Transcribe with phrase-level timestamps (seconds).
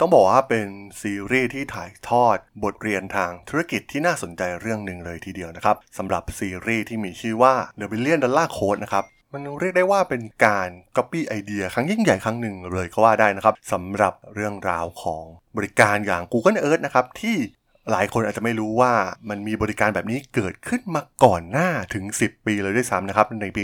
[0.00, 0.68] ต้องบอกว่าเป็น
[1.00, 15.24] ซีรีส์ที่ถ่ายทอดบทเรียนทางธุรกิจที่น่าสนใจเรื่องหนึ่งเลยทีเดียวนะครับสำหรับซีรีส์ที่มีชื่อว่า The Billion Dollar Code นะครับมันเรียกได้ว่าเป็นการ copy ไอเดียครั้งยิ่งใหญ่ครั้งหนึ่งเลยก็ว่าได้นะครับสำหรับเรื่องราวของ
[15.56, 17.36] บริการอย่าง Google Earth นะครับที่
[17.90, 18.92] หลายคนอาจจะไม่รู้ว่า
[19.28, 23.62] มันมีบริการแบบนี้เกิดขึ้นมาก่อนหน้าถึง 10 ปีเลยด้วยซ้ำนะครับ ในปี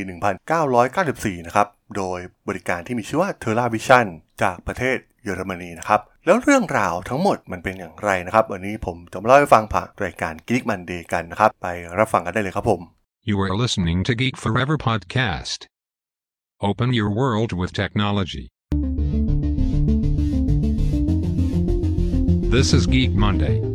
[0.73, 4.07] 1994 นะครับ โดยบริการที่มีชื่อว่า t e r r a Vision
[4.43, 11.67] จากประเทศเยอรมนีนะครับ แล้วเรื่องราวทั้งหมดมันเป็นอย่างไรนะครับ วันนี้ผมจะมาเล่าให้ฟังผ่านรายการ Geek Monday กันนะครับ ไป
[11.99, 12.81] รับฟังกันได้เลยครับผม
[13.31, 15.61] You are listening to Geek Forever podcast.
[16.69, 18.47] Open your world with technology.
[22.55, 23.72] This is Geek Monday.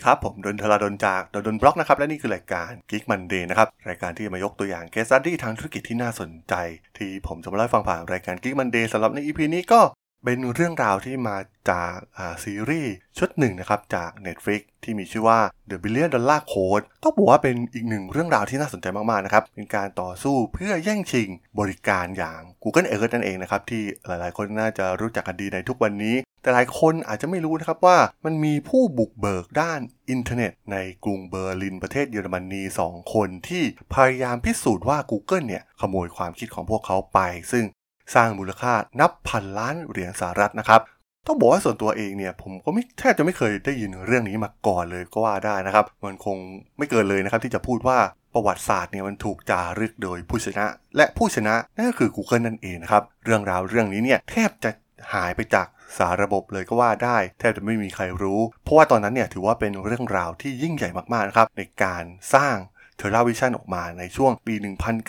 [0.00, 6.54] สวัสดีครับ ผมดนทราดนจากดนดนบล็อกนะครับ และนี่คือรายการ Geek Monday นะครับ รายการที่จะมายกตัวอย่างเคสตัดดี้ทางธุรกิจที่น่าสนใจ
[6.98, 9.80] ที่ผมจะมาเล่าฟังผ่านรายการ Geek Monday สำหรับใน EP นี้ก็
[10.24, 11.36] เป็นเรื่องราวที่มา
[11.70, 15.40] จากาซีรีส์ชุดหนึ่งนะครับจาก Netflix ที่มีชื่อว่า
[15.70, 33.62] The Billion Dollar Code ต้องบอกว่าเป็นอีกหนึ่งเรื่องราวที่น่าสนใจมากๆนะครับ เป็นการต่อสู้เพื่อแย่งชิงบริการอย่าง Google Earth นั่นเองนะครับที่หลายๆ คนน่าจะรู้จักกันดีในทุกวันนี้ แต่หลายคนอาจจะไม่รู้นะครับว่ามันมีผู้บุกเบิกด้านอินเทอร์เน็ต ในกรุงเบอร์ลินประเทศเยอรมนี 2 คนที่
[33.94, 37.20] พยายามพิสูจน์ว่า Google เนี่ยขโมยความคิดของพวกเขาไป
[37.52, 37.64] ซึ่ง
[38.14, 40.80] สร้างมูลค่านับพันล้านเหรียญสหรัฐนะครับ
[41.26, 46.36] ต้องบอกว่าส่วนตัวเองเนี่ยผมก็ไม่แทบจะไม่เคยได้ยินเรื่องนี้มาก่อนเลยก็ว่าได้นะครับ มันคง
[46.78, 47.98] ไม่เกินเลยนะครับที่จะพูดว่า
[48.34, 54.70] ประวัติศาสตร์เนี่ยมันถูกจารึกโดยผู้ชนะ และผู้ชนะนั่นก็คือ Google นั่นเองนะครับเรื่องราวเรื่องนี้เนี่ยแทบจะ
[55.14, 55.66] หายไปจาก
[55.98, 62.56] สารระบบเลยก็ว่าได้ แทบจะไม่มีใครรู้ เพราะว่าตอนนั้นเนี่ยถือว่าเป็นเรื่องราวที่ยิ่งใหญ่มากๆนะครับในการสร้าง
[62.96, 64.54] TerraVision ออกมาในช่วงปี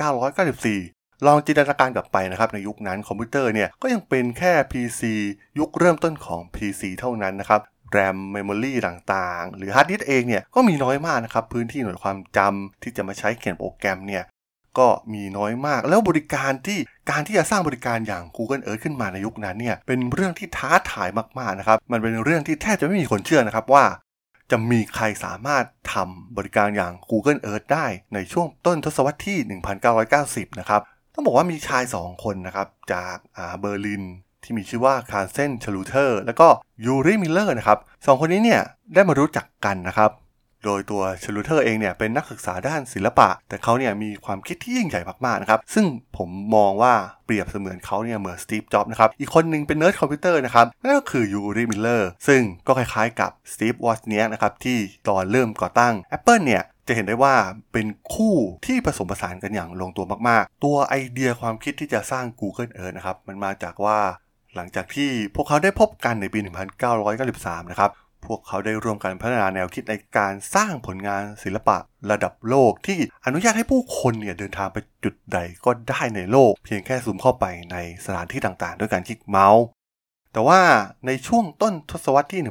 [0.09, 5.01] 1994 ลองจินตนาการกลับไปนะครับในยุคนั้นคอมพิวเตอร์เนี่ยก็ยังเป็นแค่ PC
[5.59, 7.61] ยุคเริ่มต้นของ PC เท่านั้นนะครับ
[7.91, 14.23] RAM memory ต่างๆ หรือฮาร์ดดิสก์เองเนี่ยก็มีน้อยมากนะครับพื้นที่หน่วยความจำที่จะมาใช้เขียนโปรแกรมเนี่ย
[14.79, 21.09] ก็มีน้อยมาก แล้วบริการที่การที่จะสร้างบริการอย่าง Google Earth ขึ้นมาในยุคนั้นเนี่ยเป็นเรื่องที่ท้าทาย
[21.39, 23.85] มากๆนะครับมันเป็นเรื่องที่แทบจะไม่มีคนเชื่อนะครับว่า
[24.51, 29.37] จะมีใครสามารถทำบริการอย่าง Google Earth ได้ในช่วงต้นทศวรรษที่
[29.99, 30.81] 1990 นะครับ
[31.21, 33.15] ต้องบอกว่ามีชาย 2 คนนะครับ จาก
[33.59, 34.03] เบอร์ลิน
[34.43, 36.47] ที่มีชื่อว่าคาร์สเทนชลูเทอร์ แล้วก็
[36.85, 38.61] ยูริมิลเลอร์นะครับสองคนนี้เนี่ย
[38.93, 40.11] ได้มารู้จักกันนะครับ
[40.65, 45.85] โดยตัวชลูเทอร์เองเนี่ยเป็นนักศึกษาด้านศิลปะ แต่เขาเนี่ยมีความคิดที่ยิ่งใหญ่มากๆนะครับ ซึ่ง
[46.17, 46.93] ผมมองว่า
[47.25, 54.77] เปรียบเสมือนเขาเนี่ยเหมือนสตีฟจ็อบส์นะครับ อีกคนหนึ่งเป็นเนิร์ดคอมพิวเตอร์นะครับ นั่นก็คือยูริมิลเลอร์ซึ่งก็คล้ายๆกับสตีฟวอซเนียกนะครับที่
[55.07, 57.35] ตอนเริ่มก่อตั้ง Apple เนี่ย จะเห็นได้ว่า
[57.73, 58.35] เป็นคู่
[58.65, 63.99] ที่ผสมผสานกันอย่างลงตัวมากๆ ตัวไอเดียความคิดที่จะสร้าง Google Earth นะครับ มันมาจากว่า
[64.55, 66.39] หลังจากที่พวกเขาได้พบกันในปี
[67.05, 67.91] 1993 นะครับ
[68.25, 71.77] พวกเขาได้ร่วมกันพัฒนาแนวคิดในการสร้างผลงานศิลปะ
[72.11, 79.65] ระดับโลกที่อนุญาตให้ผู้คนเนี่ยเดินทางไปจุดใดก็ได้ในโลก เพียงแค่ซูมเข้าไปในสถานที่ต่างๆ ด้วยการคลิกเมาส์
[80.33, 80.59] แต่ว่า
[81.05, 82.41] ในช่วงต้นทศวรรษที่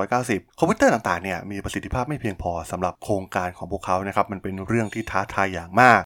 [0.00, 6.00] 1990 คอมพิวเตอร์ต่างๆเนี่ยมีประสิทธิภาพไม่เพียงพอสำหรับโครงการของพวกเขานะครับมันเป็นเรื่องที่ท้าทายอย่างมาก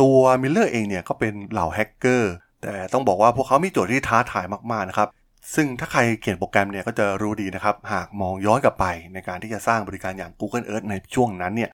[0.00, 5.08] ตัวมิลเลอร์เองเนี่ยก็เป็นเหล่าแฮกเกอร์แต่ต้องบอกว่าพวกเขามีโจทย์ที่ท้าทายมากๆนะครับ
[5.54, 11.70] ซึ่งถ้าใครเขียนโปรแกรมเนี่ยก็จะรู้ดีนะครับ หากมองย้อนกลับไปในการที่จะสร้างบริการอย่าง Google Earth ในช่วงนั้นเนี่ย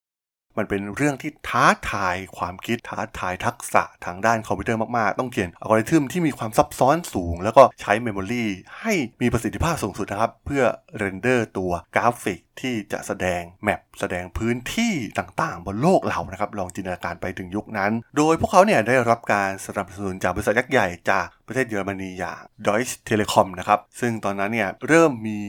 [0.58, 8.46] มันเป็นเรื่องที่ท้าทายความคิดท้าทายทักษะทางด้านคอมพิวเตอร์มาก ๆ ต้องเขียนอัลกอริทึมที่มีความซับซ้อนสูง แล้วก็ใช้ memory
[8.80, 10.62] ให้มีประสิทธิภาพสูงสุดนะครับ เพื่อ
[10.98, 25.40] render ตัวกราฟิกที่จะแสดง map แสดงพื้นที่ต่างๆ บนโลกเรานะครับ ลองจินตนาการไปถึงยุคนั้น โดยพวกเขาเนี่ยได้รับการสนับสนุนจากบริษัทยักษ์ใหญ่จากประเทศเยอรมนีอย่าง Deutsche Telekom นะครับซึ่งตอนนั้นเนี่ยเริ่มมี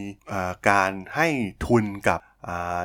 [0.69, 1.27] การให้
[1.67, 2.19] ทุนกับ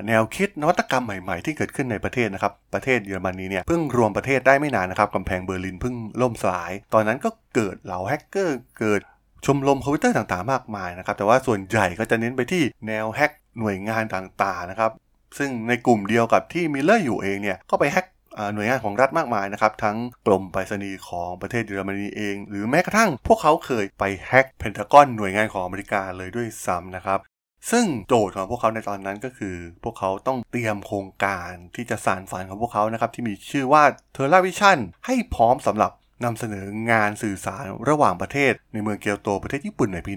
[0.06, 9.00] แนวคิดนวัตกรรมใหม่ๆ ที่เกิดขึ้นในประเทศนะครับ ประเทศเยอรมนีเนี่ยเพิ่งรวมประเทศได้ไม่นานนะครับกำแพงเบอร์ลินเพิ่งล่มสลาย ตอนนั้นก็เกิดเหล่าแฮกเกอร์เกิด
[9.46, 14.90] ชมรมคอมพิวเตอร์ต่างๆมากมายนะครับแต่ว่าส่วนใหญ่ก็จะเน้นไปที่แนวแฮกหน่วยงานต่างๆนะครับ
[15.38, 18.06] ซึ่งในกลุ่มเดียวกับที่มิลเลอร์อยู่เองเนี่ยก็ไปแฮก
[18.54, 19.96] หน่วยงานของรัฐมากมายนะครับ ทั้ง
[20.26, 27.18] กรมไปรษณีย์ของประเทศเยอรมนีเอง หรือแม้กระทั่งพวกเขาเคยไปแฮกเพนทากอนหน่วยงานของอเมริกาเลยด้วยซ้ำนะครับ
[27.70, 33.82] ซึ่งโจทย์ของพวกเขาในตอนนั้นก็คือ พวกเขาต้องเตรียมโครงการที่จะสานฝันของพวกเขานะครับที่มีชื่อว่า
[34.16, 35.92] t e r r a Vision ให้พร้อมสำหรับ
[36.24, 40.12] นำเสนองานสื่อสารระหว่างประเทศ ในเมืองเกียวโตประเทศญี่ปุ่นในปี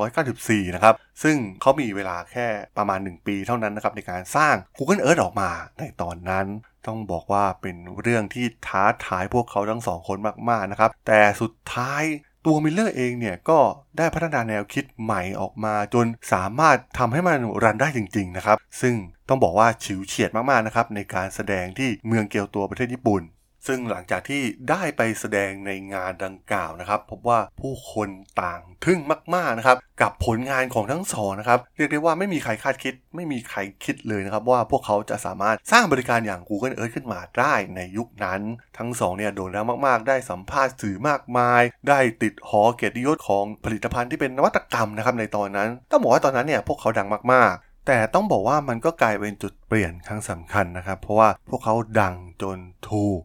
[0.00, 6.46] 1994 นะครับ ซึ่งเขามีเวลาแค่ประมาณ 1 ปีเท่านั้นนะครับในการสร้าง Google Earth ออกมาในตอนนั้น
[6.86, 10.18] ต้องบอกว่าเป็นเรื่องที่ท้าทายพวกเขาทั้งสองคน
[10.48, 12.02] มาก ๆ นะครับ แต่สุดท้าย
[12.46, 13.58] ตัวมิลเลอร์เองเนี่ยก็
[13.98, 18.94] ได้พัฒนาแนวคิดใหม่ออกมาจนสามารถทำให้มันรันได้จริง ๆ นะครับ ซึ่ง
[19.28, 23.22] ต้องบอกว่าฉิวเฉียดมาก ๆ นะครับ ในการแสดงที่เมืองเกียวตัวประเทศญี่ปุ่น
[23.66, 28.08] ซึ่งหลังจากที่ได้ไปแสดงในงานดังกล่าวนะครับ พบว่าผู้คน
[28.42, 29.00] ต่างทึ่ง
[29.34, 38.40] มาก ๆนะครับ กับผลงานของทั้งสองนะครับ เรียกได้ว่าไม่มีใครคาดคิด ไม่มีใครคิดเลยนะครับ ว่าพวกเขาจะสามารถสร้างบริการอย่าง Google Earth ขึ้นมาได้ในยุคนั้น
[38.78, 52.58] ทั้งสองเนี่ยโด่งดังมาก ๆ ได้สัมภาษณ์สื่อมากมาย ได้ติดหอเกียรติยศของผลิตภัณฑ์ที่เป็นนวัตกรรมนะครับในตอนนั้นต้องบอกว่าตอนนั้นเนี่ยพวกเขาดังมาก ๆแต่ต้องบอกว่ามันก็กลายเป็นจุดเปลี่ยนครั้งสำคัญนะครับ เพราะว่าพวกเขาดังจน
[52.90, 53.18] ถูก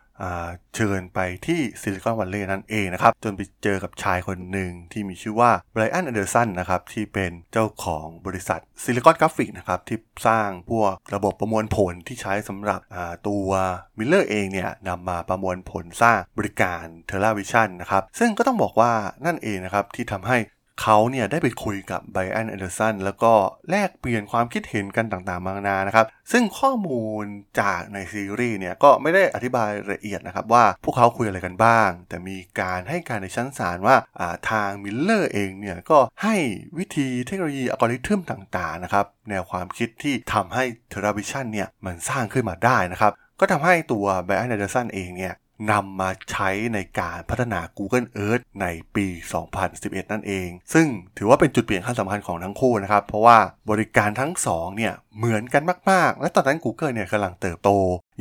[0.76, 12.80] เชิญไปที่ซิลิคอนวัลเลย์นั่นเองนะครับ จนไปเจอกับชายคนหนึ่งที่มีชื่อว่าไบรอันอันเดอร์สันนะครับที่เป็นเจ้าของบริษัทซิลิคอนกราฟิกนะครับที่สร้างพวกระบบประมวลผลที่ใช้สำหรับ
[13.28, 13.50] ตัว
[13.98, 18.92] มิลเลอร์เองเนี่ยนำมาประมวลผลสร้างบริการ TerraVision นะครับซึ่งก็ต้องบอกว่า
[19.26, 20.38] นั่นเองนะครับที่ทำให้
[20.82, 23.34] เขาเนี่ยได้ไปคุยกับไบรอันแอนเดอร์สันแล้วก็
[23.70, 27.24] แลกเปลี่ยนความคิดเห็นกันต่างๆ มานานนะครับ ซึ่งข้อมูล
[27.62, 33.96] จากในซีรีส์เนี่ยก็ไม่ได้อธิบายละเอียดนะครับว่าพวกเขาคุยอะไรกันบ้าง แต่มีการให้การในชั้นศาลว่า
[34.50, 36.36] ทางมิลเลอร์เองเนี่ยก็ให้
[36.78, 45.34] วิธีเทคโนโลยีอัลกอริทึมต่างๆนะครับแนวความคิดที่ทำให้ TerraVision เนี่ยมันสร้างขึ้นมาได้นะครับก็ทำให้ตัวไบรอันแอนเดอร์สันเองเนี่ย
[45.72, 48.66] นำมาใช้ในการพัฒนา Google Earth ใน
[48.96, 49.06] ปี
[49.60, 53.38] 2011 นั่นเอง ซึ่งถือว่าเป็นจุดเปลี่ยนครั้งสำคัญของทั้งคู่นะครับ เพราะว่า
[53.70, 57.70] บริการทั้งสองเนี่ยเหมือนกันมาก ๆ และตอนนั้น Google เนี่ยกำลังเติบโต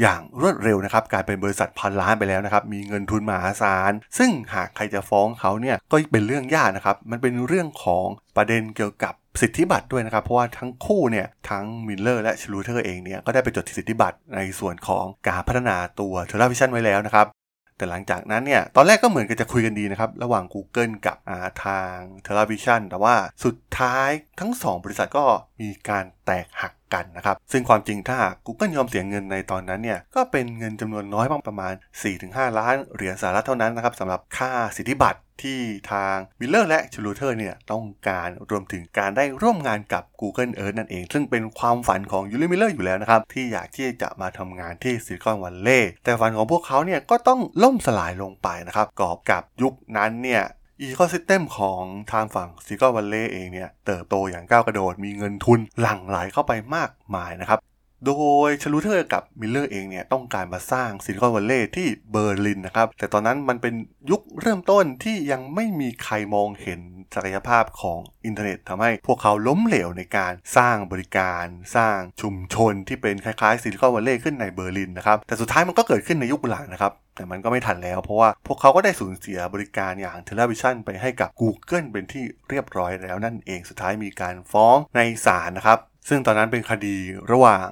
[0.01, 8.07] อย่างรวดเร็วนะครับกลายเป็นบริษัทพันล้านไปแล้วนะครับ มีเงินทุนมหาศาล ซึ่งหากใครจะฟ้องเขาเนี่ยก็เป็นเรื่องยากนะครับ มันเป็นเรื่องของ
[8.37, 17.29] ประเด็นเกี่ยวกับ สิทธิบัตรด้วยนะครับ เพราะว่าทั้งคู่เนี่ยทั้งมิลเลอร์และชลูเทอร์เองเนี่ยก็ได้ไปจดสิทธิบัตรในส่วนของการพัฒนาตัว TerraVision ไว้แล้วนะครับ
[17.77, 23.15] แต่หลังจากนั้นเนี่ย ตอนแรกก็เหมือนกับจะคุยกันดีนะครับ ระหว่าง Google กับทาง TerraVision แต่ว่า
[23.45, 25.25] สุดท้ายทั้ง 2 บริษัทก็
[25.61, 31.75] มีการแตกหักกันนะครับ ซึ่งความจริงถ้า Google ยอมเสียเงินในตอนนั้นเนี่ย ก็เป็นเงินจำนวนน้อยประมาณ
[32.17, 35.61] 4-5 ล้านเหรียญสหรัฐเท่านั้นนะครับสำหรับค่าสิทธิบัตร ที่
[35.93, 50.43] ทางมิลเลอร์และชลูเทอร์เนี่ยต้องการรวมถึงการได้ร่วมงานกับ Google Earth นั่นเอง ซึ่งเป็นความฝันของยูริมิลเลอร์อยู่แล้วนะครับ ที่อยากที่จะมาทำงานที่ซิลิคอนวัลเลย์แต่ฝันของพวกเขาเนี่ยก็ต้องล่มสลายลงไปนะครับกอปรกับยุคนั้นเนี่ย
[50.83, 51.83] ecosystem ของ
[52.13, 57.59] ทางฝั่งซิลิคอนวัลเลย์เองเนี่ย เติบโตอย่างก้าวกระโดดมีเงินทุนหลั่งไหลเข้าไปมากมายนะครับ
[58.07, 58.13] โด
[58.47, 63.75] ยชลูเทอร์กับมิลเลอร์เองเนี่ยต้องการมาสร้างซิลิคอนวัลเลย์ที่เบอร์ลินนะครับ แต่ตอนนั้นมันเป็น
[64.11, 66.81] ยุคเริ่มต้นที่ยังไม่มีใครมองเห็น
[67.15, 71.47] ศักยภาพของอินเทอร์เน็ตทำให้พวกเขาล้มเหลวในการสร้างบริการ
[71.77, 85.79] สร้างชุมชนที่เป็นคล้ายๆซิลิคอนวัลเลย์ขึ้นในเบอร์ลินนะครับ แต่สุดท้ายมันก็เกิดขึ้นในยุคหลังนะครับแต่มันก็ไม่ทันแล้วเพราะว่าพวกเขาก็ได้สูญเสียบริการอย่าง TerraVision ไปให้กับ Google เป็นที่เรียบร้อยแล้วนั่นเองสุดท้ายมีการฟ้องในศาลนะครับ
[86.09, 86.97] ซึ่งตอนนั้นเป็นคดี
[87.33, 87.69] ระหว่าง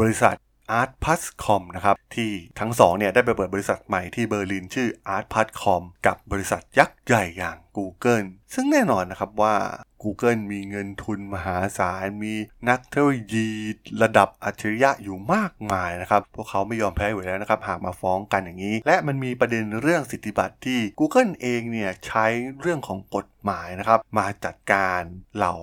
[0.00, 0.34] บริษัท
[0.80, 2.30] Art p a s c o m นะครับที่
[2.60, 9.54] ทั้งสองเนี่ยได้ไปเปิดบริษัทใหม่ที่เบอร์ลินชื่อ Art p a s c o m กับบริษัทยักษ์ใหญ่อย่าง Google ซึ่งแน่นอนนะครับว่า
[10.02, 12.34] Google มีเงินทุนมหาศาล มี
[12.68, 13.48] นักเทคโนโลยี
[14.02, 22.26] ระดับอัจฉริยะอยู่มากมายนะครับ พวกเขาไม่ยอมแพ้อยู่แล้วนะครับ หากมาฟ้องกันอย่างนี้ และมันมีประเด็นเรื่องสิทธิบัตรที่ Google เองเนี่ยใช้
[22.60, 25.02] เรื่องของกฎหมายนะครับมาจัดการ
[25.36, 25.54] เหล่า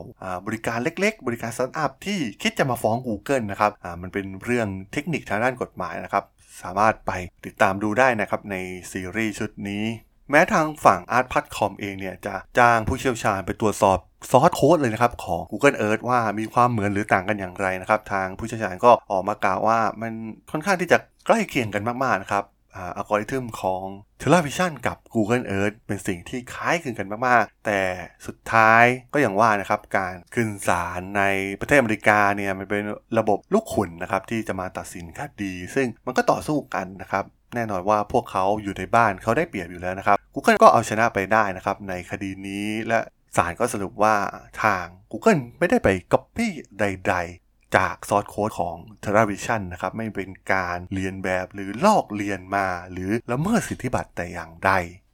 [0.46, 6.26] บริการเล็ก ๆ บริการสตาร์ทอัพที่คิดจะมาฟ้อง Google นะครับมันเป็นเรื่องเทคนิคทางด้านกฎหมายนะครับ
[6.62, 7.12] สามารถไป
[7.46, 8.56] ติดตามดูได้นะครับใน
[8.92, 9.84] ซีรีส์ชุดนี้
[10.32, 13.98] แม้ทางฝั่ง Art p a t c o m เองเนี่ยจะจ้างผู้เชี่ยวชาญไปตรวจสอบ
[14.32, 20.14] ซอสโค้ดเลยนะครับของ Google Earth ว่ามีความเหมือนหรือต่างกันอย่างไรนะครับ ทางผู้เชี่ยวชาญก็ออกมากล่าวว่ามัน
[20.52, 22.46] ค่อนข้างที่จะใกล้เคียงกันมากๆนะครับ
[22.78, 23.84] อัลกอริทึมของ
[24.24, 27.82] Television กับ Google Earth เป็นสิ่งที่คล้ายคลึงกันมาก ๆ แต่
[28.28, 31.24] สุดท้ายก็อย่างว่านะครับ การขึ้นศาลใน
[31.60, 32.84] ประเทศอเมริกาเนี่ยมันเป็น
[33.20, 37.26] ระบบลูกขุนนะครับที่จะมาตัดสินคดี ซึ่งมันก็ต่อสู้กันนะครับ
[37.56, 43.00] แน่นอนว่าพวกเขาอยู่ในบ้านเขาได้เปรียบอยู่แล้วนะครับ Google ก็เอาชนะไปได้นะครับในคดีนี้และ
[43.38, 44.16] ศาลก็สรุปว่า
[44.64, 52.68] ทาง Google ไม่ได้ไปก๊อปปี้ใด ๆ จากซอสโค้ดของ t e r a v i s i o n นะครับไม่เป็นการเลียนแบบหรือลอกเรียนมา
[52.92, 54.72] หรือละเมิดสิทธิบัตรแต่อย่างใด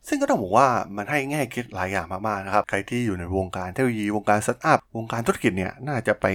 [0.07, 0.67] ซึ่งก็ต้องบอกว่า
[0.97, 6.25] มันให้แง่คิดหลายอย่างมากๆนะครับ ใครที่อยู่ในวงการเทคโนโลยีวงการสตาร์ทอัพวงการธุรกิจเนี่ยน่าจะไป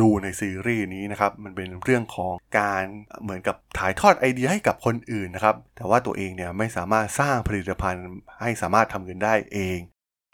[0.00, 2.82] ดูในซีรีส์นี้นะครับ มันเป็นเรื่องของการ
[3.22, 8.06] เหมือนกับถ่ายทอดไอเดียให้กับคนอื่นนะครับ แต่ว่าตัวเองเนี่ยไม่สามารถสร้างผลิตภัณฑ์
[8.40, 9.78] ให้สามารถทำเงินได้เอง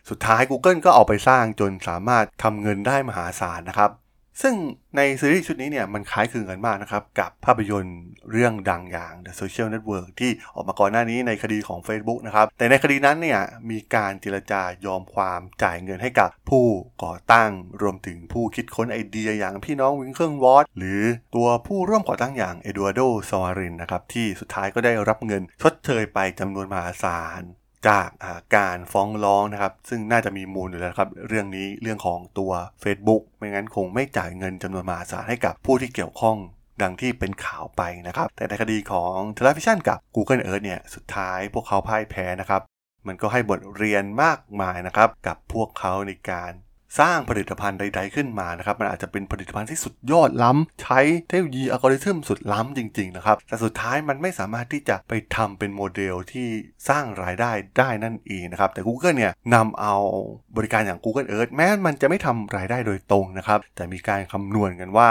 [0.08, 3.90] สุดท้าย Google ก็เอาไปสร้างจนสามารถทำเงินได้มหาศาลนะครับ
[4.42, 4.54] ซึ่ง
[4.96, 16.66] ในซีรีส์ชุดนี้เนี่ยมันคล้ายคลึงกันมากนะครับ กับภาพยนตร์เรื่องดังอย่าง The Social Network ที่ออกมาก่อนหน้านี้ในคดีของ Facebook นะครับ แต่ในคดีนั้นเนี่ยมีการเจรจายอมความจ่ายเงินให้กับผู้
[17.04, 17.50] ก่อตั้ง
[17.82, 21.02] รวมถึงผู้คิดค้นไอเดียอย่างพี่น้องวิงเคิลวอตหรือ
[21.34, 27.42] ตัวผู้ร่วมก่อตั้งอย่างเอ็ดูอาร์โดซาวารินนะครับที่สุดท้ายก็ได้รับเงินชดเชยไปจำนวนมหาศาล
[27.88, 28.08] จาก
[28.56, 36.36] การฟ้องร้องนะครับ ซึ่งน่าจะมีมูลอยู่แล้วครับ เรื่องนี้เรื่องของตัว Facebook ไม่งั้นคงไม่จ่ายเงินจำนวนมหาศาลให้กับผู้ที่เกี่ยวข้อง
[36.82, 42.62] ดังที่เป็นข่าวไปนะครับ แต่ในคดีของ TerraVision กับ Google Earth เนี่ยสุดท้ายพวกเขาพ่ายแพ้นะครับ
[43.06, 46.52] มันก็ให้บทเรียนมากมายนะครับ กับพวกเขาในการ
[46.98, 56.48] สร้างผลิตภัณฑ์ใด ๆขึ้นมานะครับมันอาจจะเป็นผลิตภัณฑ์ที่สุดยอดล้ำใช้เทคโนโลยีอัลกอริทึมสุดล้ำจริงๆนะครับแต่สุดท้ายมันไม่สามารถที่จะไปทำเป็นโมเดลที่
[56.88, 59.96] สร้างรายได้ได้นั่นเองนะครับแต่ Google เนี่ยนำเอา
[60.56, 65.10] บริการอย่าง Google Earth แม้มันจะไม่ทำรายได้โดยตรงนะครับแต่มีการคำนวณกันว่า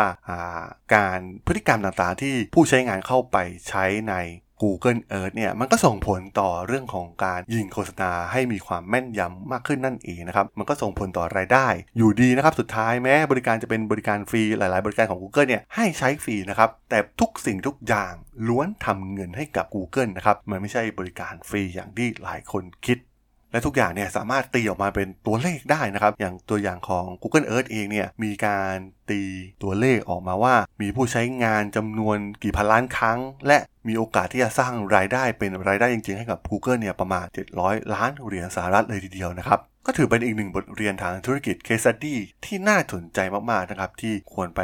[0.96, 3.38] การพฤติกรรมต่างๆ ที่ผู้ใช้งานเข้าไป
[3.70, 4.16] ใช้ใน
[4.62, 18.14] Google Earth เนี่ยมันก็ส่งผลต่อเรื่องของการยิงโฆษณาให้มีความแม่นยำมากขึ้นนั่นเองนะครับมันก็ส่งผลต่อรายได้ อยู่ดีนะครับสุดท้ายแม้บริการจะเป็นบริการฟรีหลาย ๆ บริการของ Google เนี่ยให้ใช้ฟรีนะครับแต่ทุกสิ่งทุกอย่าง
[18.48, 23.00] ล้วนทำเงินให้กับ Google นะครับมันไม่ใช่บริการฟรีอย่างที่หลายคนคิด
[23.52, 28.76] และทุกอย่างเนี่ยสามารถตีออกมาเป็นตัวเลขได้นะครับ อย่างตัวอย่างของ Google Earth เองเนี่ยมีการ
[29.10, 29.22] ตี
[29.64, 37.26] ตัวเลขออกมาว่า มีผู้ใช้งานจำนวนกี่พันล้านครั้ง และมีโอกาสที่จะสร้างรายได้เป็นรายได้จริงๆ ให้กับ Google เนี่ยประมาณ
[37.60, 43.20] 700 ล้านเหรียญสหรัฐเลยทีเดียวนะครับก็ถือเป็นอีกหนึ่งบทเรียนทางธุรกิจ case study ที่น่าสนใจ
[43.52, 44.62] มากๆนะครับที่ควรไป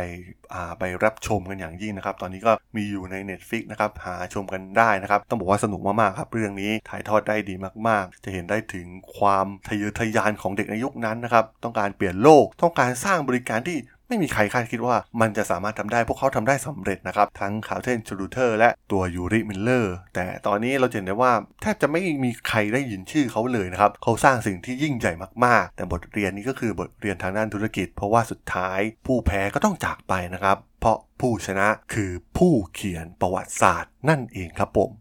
[0.80, 7.56] ไปรับชมกันอย่างยิ่งนะครับ ตอนนี้ก็มีอยู่ใน Netflix นะครับหาชมกันได้นะครับ ต้องบอกว่าสนุกมากๆครับ เรื่องนี้ถ่ายทอดได้ดี
[7.88, 13.78] มากๆ จะเห็นได้ถึงความทะเยอทะยานของเด็กในยุคนั้นนะครับ ต้องการเปลี่ยนโลก ต้องการสร้างบริการที่
[14.08, 25.14] ไม่มีใครคาดคิดว่ามันจะสามารถทำได้พวกเขาทำได้สำเร็จนะครับ ทั้งคาร์สเทนชลูเทอร์และตัวยูริมิลเลอร์แต่ตอนนี้เราเห็นได้ว่าแทบจะไม่มีใครได้ยินชื่อเขาเลยนะครับ เขาสร้างสิ่งที่ยิ่งใหญ่
[25.46, 34.92] มากๆ แต่บทเรียนนี้ก็คือบทเรียนทางด้านธุรกิจ เพราะว่าสุดท้ายผู้แพ้ก็ต้องจากไปนะครับ เพราะผู้ชนะคือผู้เขียนประวัติศาสตร์นั่นเองครับผม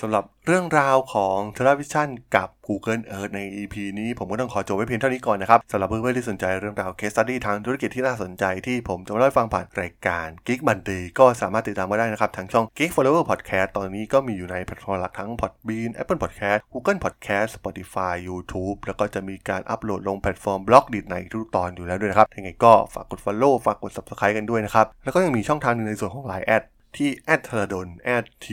[0.00, 12.90] สำหรับเรื่องราวของ TerraVision กับ Google Earth ใน EP นี้ผมก็ต้องขอจบไว้เพียงเท่านี้ก่อนนะครับสำหรับเพื่อนๆที่สนใจเรื่องราว Case Study ทางธุรกิจที่น่าสนใจที่ผมจะมาเล่าฟังผ่านรายการ Geek Monday ก็สามารถติดตามมาได้นะครับทางช่อง Geek
[12.94, 23.92] Forever Podcast ตอนนี้ก็มีอยู่ในแพลตฟอร์มหลักทั้ง Podbean Apple Podcast Google Podcast Spotify YouTube แล้วก็จะมีการอัปโหลดลงแพลตฟอร์ม Blockdit ในทุกตอนอยู่แล้วด้วยนะครับยังไงก็ฝากกด Follow ฝากกด
[23.96, 26.64] Subscribe กันด้วยนะครับแล้วก็ยังมีช่องทางนึงในส่วนของ Line แอด
[26.98, 28.46] ที่ a d ท h ด d แอด t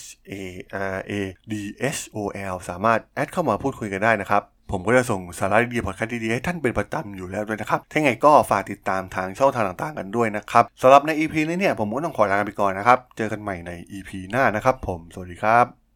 [0.00, 0.32] h a
[0.96, 1.12] r a
[1.52, 1.54] d
[1.96, 2.18] s o
[2.52, 4.42] l สามารถแอดเข้ามาพูดคุยกันได้นะครับ
[4.72, 15.87] ผมก็จะส่งสาระดีๆพอดแคสต์ดีๆให้ท่านเป็นประจำอยู่แล้วด้วยนะครับ ถ้าไงก็ฝากติดตามทางช่องทางต่างๆกันด้วยนะครับสำหรับใน EP นี้เนี่ยผมก็ต้องขอลาไปก่อนนะครับ เจอกันใหม่ใน EP หน้านะครับ ผม สวัสดีครับ